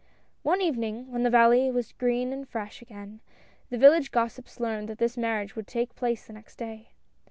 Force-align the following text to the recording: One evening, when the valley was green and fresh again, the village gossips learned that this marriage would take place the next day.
One 0.41 0.61
evening, 0.61 1.11
when 1.11 1.21
the 1.21 1.29
valley 1.29 1.69
was 1.69 1.91
green 1.91 2.33
and 2.33 2.49
fresh 2.49 2.81
again, 2.81 3.19
the 3.69 3.77
village 3.77 4.09
gossips 4.09 4.59
learned 4.59 4.89
that 4.89 4.97
this 4.97 5.15
marriage 5.15 5.55
would 5.55 5.67
take 5.67 5.93
place 5.93 6.25
the 6.25 6.33
next 6.33 6.55
day. 6.55 6.89